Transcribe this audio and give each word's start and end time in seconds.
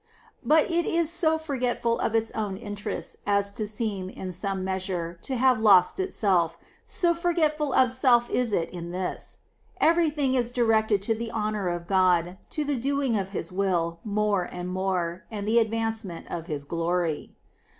But 0.43 0.71
it 0.71 0.87
is 0.87 1.11
so 1.11 1.37
forgetfal 1.37 1.99
of 1.99 2.15
its 2.15 2.31
own 2.31 2.57
interests 2.57 3.17
as 3.27 3.51
to 3.51 3.67
seem, 3.67 4.09
in 4.09 4.31
some 4.31 4.63
measure, 4.63 5.19
to 5.21 5.35
have 5.35 5.61
lost 5.61 5.99
itself, 5.99 6.57
so 6.87 7.13
forgetful 7.13 7.71
of 7.73 7.91
self 7.91 8.27
is 8.31 8.51
it 8.51 8.71
in 8.71 8.89
this. 8.89 9.41
Every 9.79 10.09
thing 10.09 10.33
is 10.33 10.51
directed 10.51 11.03
to 11.03 11.13
the 11.13 11.31
honour 11.31 11.67
of 11.69 11.85
God, 11.85 12.39
to 12.49 12.63
the 12.63 12.77
doing 12.77 13.15
of 13.15 13.29
His 13.29 13.51
will 13.51 13.99
more 14.03 14.49
and 14.51 14.69
more, 14.69 15.25
and 15.29 15.47
the 15.47 15.59
advancement 15.59 16.25
of 16.31 16.47
His 16.47 16.65
glory. 16.65 17.35